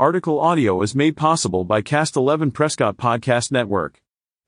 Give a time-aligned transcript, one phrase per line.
[0.00, 4.02] Article audio is made possible by Cast 11 Prescott Podcast Network,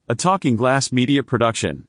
[0.09, 1.87] a Talking Glass media production.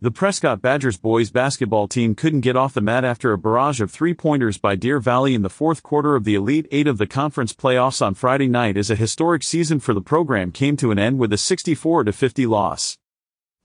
[0.00, 3.92] The Prescott Badgers boys basketball team couldn't get off the mat after a barrage of
[3.92, 7.52] three-pointers by Deer Valley in the fourth quarter of the Elite Eight of the conference
[7.52, 11.20] playoffs on Friday night as a historic season for the program came to an end
[11.20, 12.98] with a 64-50 loss.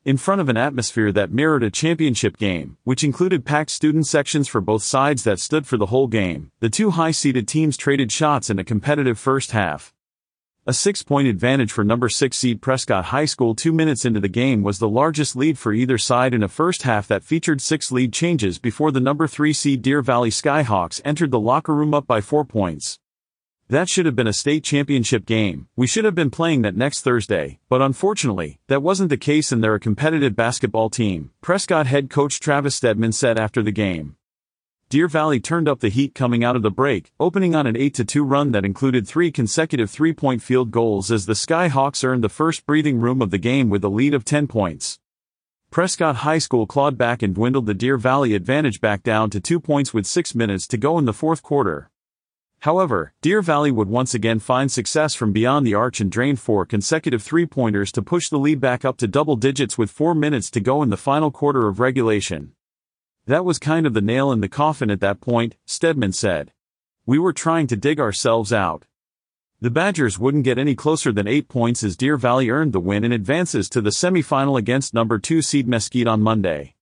[0.03, 4.47] In front of an atmosphere that mirrored a championship game, which included packed student sections
[4.47, 8.49] for both sides that stood for the whole game, the two high-seeded teams traded shots
[8.49, 9.93] in a competitive first half.
[10.65, 14.63] A six-point advantage for number six seed Prescott High School two minutes into the game
[14.63, 18.11] was the largest lead for either side in a first half that featured six lead
[18.11, 22.21] changes before the number three seed Deer Valley Skyhawks entered the locker room up by
[22.21, 22.97] four points.
[23.71, 27.03] That should have been a state championship game, we should have been playing that next
[27.03, 32.09] Thursday, but unfortunately, that wasn't the case and they're a competitive basketball team, Prescott head
[32.09, 34.17] coach Travis Stedman said after the game.
[34.89, 38.29] Deer Valley turned up the heat coming out of the break, opening on an 8-2
[38.29, 42.99] run that included three consecutive three-point field goals as the Skyhawks earned the first breathing
[42.99, 44.99] room of the game with a lead of 10 points.
[45.69, 49.61] Prescott High School clawed back and dwindled the Deer Valley advantage back down to two
[49.61, 51.89] points with six minutes to go in the fourth quarter.
[52.61, 56.63] However, Deer Valley would once again find success from beyond the arch and drain four
[56.63, 60.59] consecutive three-pointers to push the lead back up to double digits with four minutes to
[60.59, 62.51] go in the final quarter of regulation.
[63.25, 66.53] That was kind of the nail in the coffin at that point, Stedman said.
[67.07, 68.85] We were trying to dig ourselves out.
[69.59, 73.03] The Badgers wouldn't get any closer than eight points as Deer Valley earned the win
[73.03, 76.75] and advances to the semifinal against number two seed Mesquite on Monday.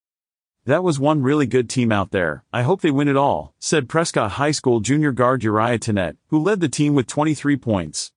[0.70, 3.89] That was one really good team out there, I hope they win it all, said
[3.89, 8.11] Prescott High School junior guard Uriah Tenet, who led the team with 23 points.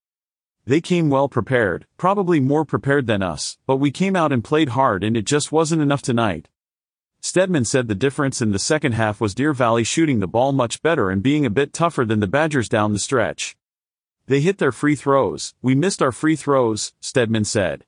[0.66, 4.68] They came well prepared, probably more prepared than us, but we came out and played
[4.68, 6.50] hard and it just wasn't enough tonight.
[7.22, 10.82] Stedman said the difference in the second half was Deer Valley shooting the ball much
[10.82, 13.56] better and being a bit tougher than the Badgers down the stretch.
[14.26, 17.86] They hit their free throws, we missed our free throws, Stedman said.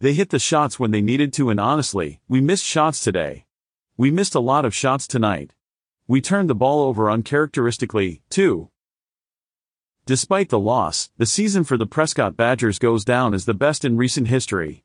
[0.00, 3.44] They hit the shots when they needed to and honestly, we missed shots today.
[3.96, 5.52] We missed a lot of shots tonight.
[6.08, 8.70] We turned the ball over uncharacteristically, too.
[10.04, 13.96] Despite the loss, the season for the Prescott Badgers goes down as the best in
[13.96, 14.84] recent history.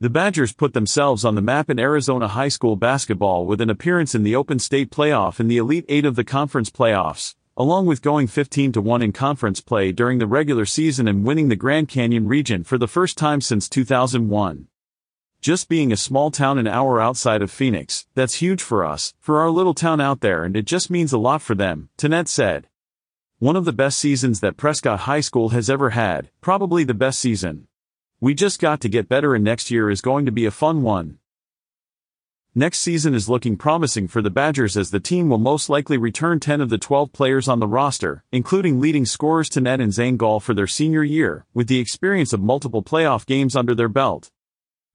[0.00, 4.14] The Badgers put themselves on the map in Arizona high school basketball with an appearance
[4.14, 8.00] in the Open State Playoff in the Elite Eight of the conference playoffs, along with
[8.00, 12.64] going 15-1 in conference play during the regular season and winning the Grand Canyon region
[12.64, 14.69] for the first time since 2001.
[15.40, 19.40] Just being a small town an hour outside of Phoenix, that's huge for us, for
[19.40, 22.68] our little town out there and it just means a lot for them, Tenet said.
[23.38, 27.18] One of the best seasons that Prescott High School has ever had, probably the best
[27.18, 27.68] season.
[28.20, 30.82] We just got to get better and next year is going to be a fun
[30.82, 31.20] one.
[32.54, 36.38] Next season is looking promising for the Badgers as the team will most likely return
[36.38, 40.38] 10 of the 12 players on the roster, including leading scorers Tenet and Zane Gall
[40.38, 44.30] for their senior year, with the experience of multiple playoff games under their belt.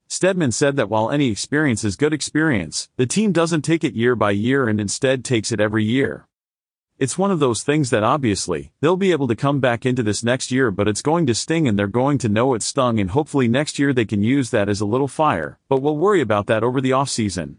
[0.08, 4.16] Stedman said that while any experience is good experience, the team doesn't take it year
[4.16, 6.28] by year and instead takes it every year.
[7.00, 10.24] It's one of those things that obviously, they'll be able to come back into this
[10.24, 13.12] next year but it's going to sting and they're going to know it stung and
[13.12, 16.46] hopefully next year they can use that as a little fire, but we'll worry about
[16.46, 17.56] that over the offseason.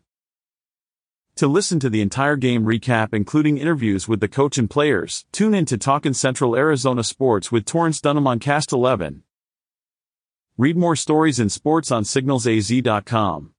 [1.34, 5.52] To listen to the entire game recap including interviews with the coach and players, tune
[5.52, 9.22] in to Talkin' Central Arizona Sports with Torrance Dunham on Cast 11.
[10.58, 13.55] Read more stories in sports on signalsaz.com.